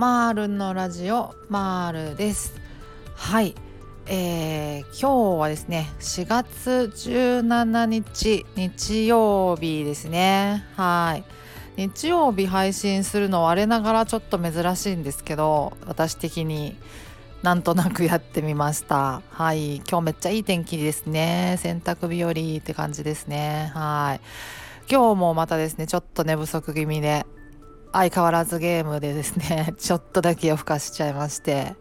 [0.00, 2.54] マールのラジオマールです。
[3.16, 3.54] はい。
[4.06, 10.64] えー、今日はですね4月17日日曜日ですね。
[10.74, 11.24] はい。
[11.76, 16.78] 日曜日配信するのは我ながらちょっと珍しいんですけど私的に
[17.42, 19.20] なんとなくやってみました。
[19.28, 19.82] はい。
[19.86, 21.58] 今日めっちゃいい天気ですね。
[21.58, 23.70] 洗濯日和って感じですね。
[23.74, 24.20] はい。
[24.90, 27.26] 今日もまたですねちょっと寝不足気味で
[27.92, 31.74] 相変わらずゲームでですね ちょっとだけ夜更かしちゃいまして。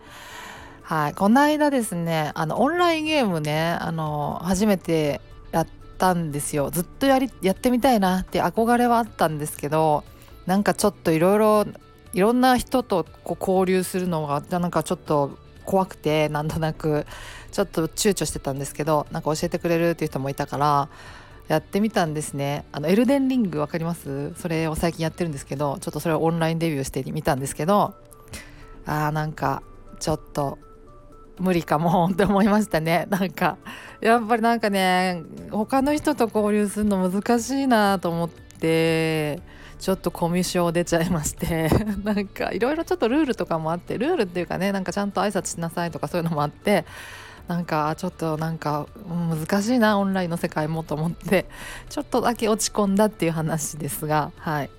[0.84, 1.14] はい。
[1.14, 5.68] この間ですねあのオンラインゲームねあの初めてやっ
[5.98, 6.72] たんですよ。
[6.72, 10.04] ずっとやりやってみたいなって憧れはあったんですけど
[10.48, 11.66] なんかちょっといろいろ
[12.14, 17.06] いろんな人とこう交流するのがなんかちょっと怖くてなんとなく
[17.52, 20.90] ちょっと躊躇してたんですけどなんか教えてくれるっていう人もいたから
[21.50, 22.64] やってみたんですね。
[22.72, 24.34] あのエルデンリング分かります？
[24.36, 27.96] それを最近やってるんですけどちょっとそれをオンラインデビューしてみたんですけど
[28.86, 29.64] あーなんか
[30.00, 30.60] ちょっと
[31.40, 33.08] 無理かもって思いましたね。
[33.12, 33.58] なんか
[34.00, 39.42] やっぱりなんかね他の人と交流するの難しいなと思って
[39.80, 41.70] ちょっとコミュ障出ちゃいまして
[42.04, 46.86] なんかいろいろちょっとルールとかもあってルールっていうかねなんかちゃんと挨拶しなさいとかそういうのもあって
[47.50, 51.48] なんかちょっとなんか難しいなオンラインの世界もと思って。
[51.90, 54.70] ちょっとだけ落ち込んだっていう話ですがはい。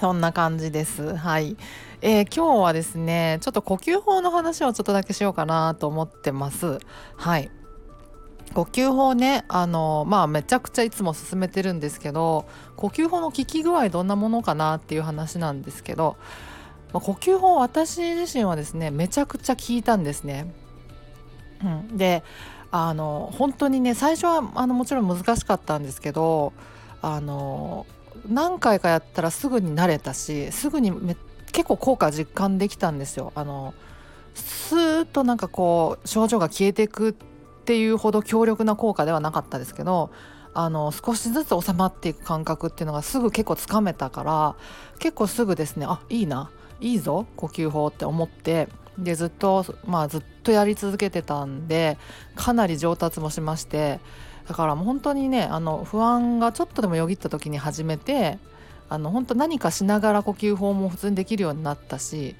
[0.00, 1.14] そんな感じです。
[1.14, 1.56] はい、
[2.02, 6.80] えー、今日はですねちょっと呼吸法の話をちょっとだけしようかなと思ってます。
[7.16, 7.52] はい。
[8.52, 16.16] 呼吸法ねあのまあめちゃくちゃいつも進めてるんですけど呼吸法の効き具合どんなものかなっていう話なんですけど、
[16.92, 20.52] ま、呼吸法私自身はですねめちゃくちゃ効いたんですね。
[21.64, 22.22] うん、で
[22.70, 26.52] あの本当にね最初はあのもちろん難しかったんですけど
[27.02, 27.86] あの
[28.28, 31.16] 何回かやったらすぐに慣れたしすぐにめ
[31.52, 33.32] 結構効果実感できたんですよ。
[33.34, 33.74] あの
[34.34, 37.12] スーッとなんかこう症状が消えていくっ
[37.64, 40.10] ていうほど強力な効果ではなかったですけど
[40.54, 44.54] あの少しずつ収まっていく感覚っていうのがすぐ結構つかめたから
[44.98, 46.50] 結構すぐですねあいいな
[46.80, 48.68] いいぞ呼吸法って思って
[49.02, 51.98] でずっとまあずっとやり続けてたんで
[52.34, 54.00] かなり上達もしまして
[54.48, 58.38] だからもう本当にねあの不安がちょっとでもよぎった時に始めて
[58.88, 62.34] あの本当何かしながら呼吸法も普通にできるようになったし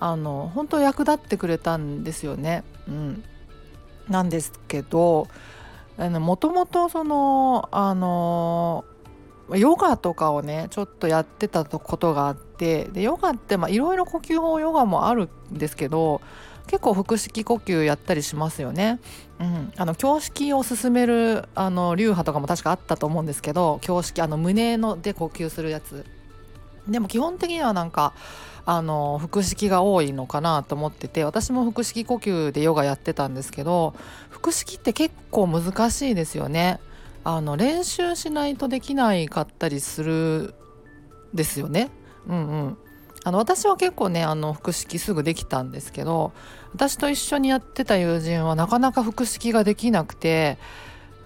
[0.00, 2.64] あの本当役立ってくれたんですよね。
[2.88, 3.24] うん、
[4.08, 5.28] なんですけど
[5.96, 8.84] もともとそのあの
[9.50, 16.20] ヨガとかをねちょっとやってたことがあってでヨガっていろいろ呼吸法ヨガもあるんですけど
[16.66, 18.98] 結構腹式呼吸やったりしますよね。
[19.38, 26.06] うん、あの胸式を進めるあの流派とかも確かあったと思うんですけど胸式あの胸ので呼吸するやつ
[26.88, 28.14] でも基本的にはなんか
[28.66, 33.94] あの腹式が多いのかなと思ってて私も腹式呼吸でヨガやってたんですけど
[34.30, 36.80] 腹式って結構難しいですよね。
[37.24, 40.54] あの練習しないとできないかったりする
[41.32, 41.90] ですよね。
[42.28, 42.78] うんうん、
[43.24, 46.32] あの私は結構ねあの腹式すぐできたんですけど
[46.74, 50.58] 私と一緒にやってた友人はなかなか腹式ができなくて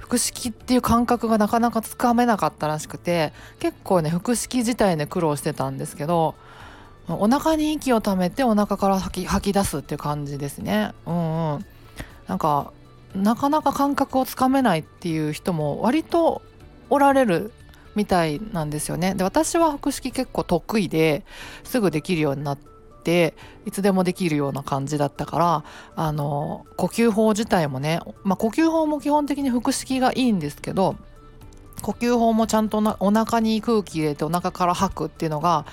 [0.01, 6.35] 腹式っていう感覚がなかなかつかめなかったらしくて結構ね腹式自体で苦労してたんですけど
[7.09, 10.93] お腹に息をためてお腹から吐き吐き出すっていう感じですね。
[11.07, 11.67] うんうん、
[12.27, 12.73] なんか
[13.15, 16.43] なかなか感覚をつかめないっていう人も割と
[16.91, 17.53] おられる
[17.95, 19.15] みたいなんですよね。
[19.15, 21.25] で私は腹式結構得意で
[21.65, 22.59] すぐできるようになっ
[23.03, 23.35] て
[23.67, 25.65] いつでもできるような感じだったから
[25.97, 30.97] あの呼吸法自体もね、まあ、呼吸法も基本的に腹式がいいんですけど
[31.83, 35.65] 呼吸法もちゃんとお腹に空気入れてお腹から吐くっていうのが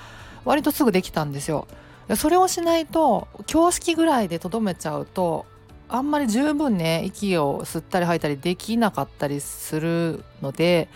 [0.44, 1.66] 割とすぐできたんですよ。
[2.14, 5.44] それをしないと胸式ぐらいでとどめちゃうと
[5.88, 10.88] あんまり十分ね息を吸ったり吐いたりできなかったりするので、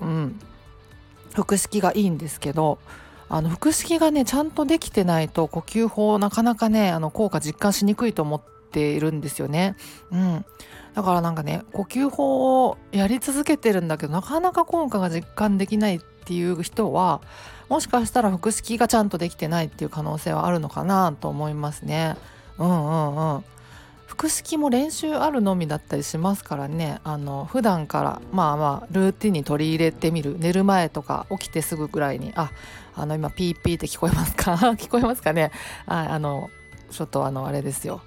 [0.00, 0.40] うん、
[1.34, 2.78] 腹式がいいんですけど
[3.28, 9.76] あの腹式がねちゃんとできてないと呼吸法なかなかねあの効果実感しにくいと思っているんですよね。
[10.10, 10.44] うん、
[10.94, 17.20] だからなんかね呼吸法をやり続けてるんだけどなかなか効果が実感できないっていう人は
[17.68, 22.16] もしかしたら腹式がちゃんとできてないっていう可能性はあるのかなと思いますね。
[22.58, 23.44] うんうんうん。
[24.18, 27.00] 腹式も練習あるのみだったりしますからね。
[27.04, 30.36] あの普段からまあまあルーティンに取り入れてみる。
[30.38, 32.50] 寝る前とか起きてすぐぐらいにあ
[32.96, 34.54] あの今ピーピーって聞こえますか？
[34.76, 35.52] 聞こえますかね？
[35.86, 36.50] ああの
[36.90, 38.00] ちょっとあのあれですよ。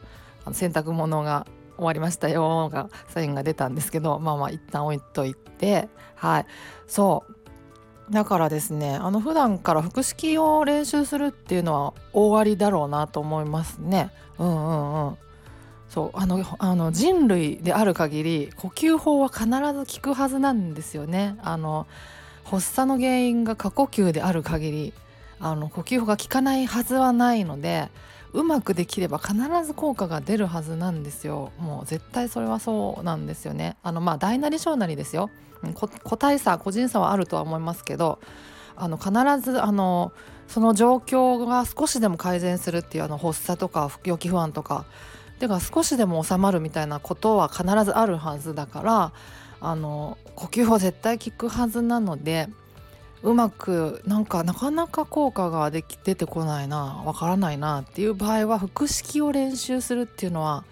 [0.51, 1.47] 洗濯物が
[1.77, 6.45] 終わりましたよがサインが出たんですけどまあまあ一旦置いといてはい。
[6.87, 8.11] そう。
[8.11, 14.11] だからですねあの普段から腹式を練習するっていうのは大ありだろうなと思いますね。
[14.37, 15.17] うんうんうん。
[15.91, 21.35] そうあのあの人類である限り呼吸法は必ず効くはずなんですよね。
[21.41, 21.85] あの
[22.45, 24.93] 発作の原因が過呼吸である限り
[25.41, 27.89] あの呼吸法が効かないはずはないので
[28.31, 29.35] うまくできれば必
[29.65, 31.51] ず効果が出るはずなんですよ。
[31.59, 33.75] もう絶対それはそうなんですよね。
[33.83, 35.29] あのまあ大なり小なりですよ。
[35.75, 38.19] 個体差個人差はあるとは思いますけど
[38.77, 39.11] あの必
[39.41, 40.13] ずあの
[40.47, 44.85] その状況が少しでも改善するっていうあの発作とか予期不安とか
[45.41, 49.11] てか少しでも収まるみたいなことは必ずあるはずだから
[49.59, 52.47] あの呼吸法絶対効くはずなので
[53.23, 60.63] うまくなんかなかなか効果ができ出てこないなわからないなっていう場合は腹式を練習するっていうのは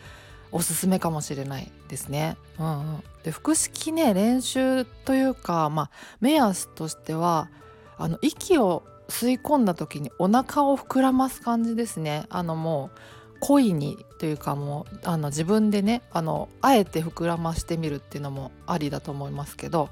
[0.51, 2.37] おすすめかもしれないですね。
[2.59, 5.89] うんうん、で腹式ね練習というか、まあ、
[6.21, 7.49] 目安としては
[7.97, 12.25] あの息を吸い込んだ時にお腹を膨らます感じですね。
[12.29, 12.99] あのもう
[13.39, 19.89] 故意にというかもうあの自分でねあのあえて膨らましてみるっていうのもありだと思いますけど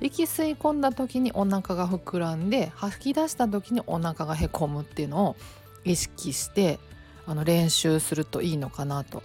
[0.00, 5.36] 息吸い込んだ時にお腹が膨らんで吐き出した時にお腹がへこむっていうのを
[5.84, 6.78] 意識して
[7.26, 9.22] あの練習するといいのかなと。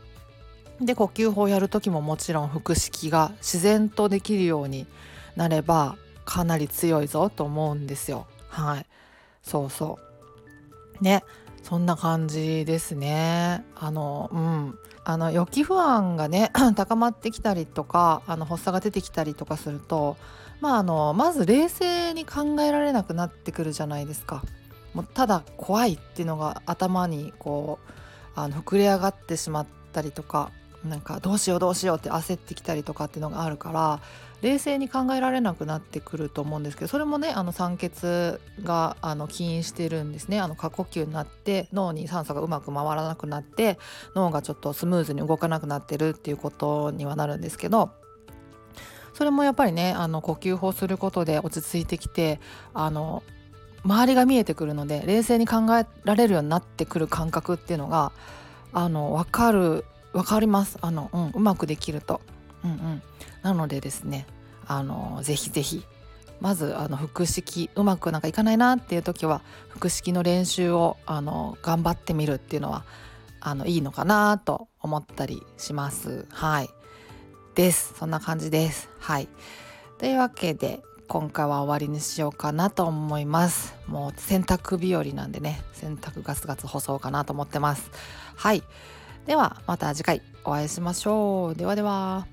[0.82, 4.88] で呼吸法やる時ももちろん腹式が自然とできるように
[5.36, 8.28] なればかなり強いぞと思うんですよ。
[8.48, 8.86] はい
[9.44, 10.00] そうそ
[11.02, 11.24] うね
[11.64, 13.66] そんな感じですね。
[13.76, 20.18] あのうんあの予期不安がね 高まってきたりとかあの発作が出てきたりとかすると
[20.62, 24.44] まああのまず冷静に考えられなくなってくるじゃないですか。
[24.94, 27.80] もうただ怖いっていうのが頭にこ
[28.36, 30.52] うあの膨れ上がってしまったりとか
[30.86, 34.00] なんかどうしようどうしようって焦ってきたりとかっていうのがあるから
[34.42, 40.40] 冷静に考えられなくなってくると思うんですけどそれもねあの酸欠があの起因してるんですね。
[40.40, 43.78] あの過呼吸になって脳に酸素がうまく回らなくなって
[44.16, 47.92] 脳がちょっとスムーズに動かなくなってるっていうことにはなるんですけど
[49.14, 52.40] それもやっぱりねあの呼吸法することで落ち着いてきて
[52.74, 53.24] あの
[53.84, 58.12] 周りが見えてくるので冷静に考えられるようになってくる感覚っていうのが
[58.72, 60.78] あの分かる分かります。
[60.82, 62.22] あの、うん、うまくできると。
[62.64, 63.02] うんうん、
[63.42, 64.26] なのでですね
[64.68, 65.84] あのぜひぜひ
[66.42, 72.86] まずあの腹式うまくなんかいかないなっていう時は腹式の練習をあの頑張ってみるっていうのは
[73.42, 76.26] あのいいのかなと思ったりします。
[76.30, 76.70] はい。
[77.56, 77.94] です。
[77.98, 78.90] そんな感じです。
[79.00, 79.28] はい。
[79.98, 83.76] というわけで今回は終わりにしようかなと思います。
[83.88, 87.90] もう洗濯日和なんでね洗濯ガツガツ干そうかなと思ってます。
[88.36, 88.64] はい。
[89.30, 91.56] ではまた次回お会いしましょう。
[91.56, 92.26] ではでは。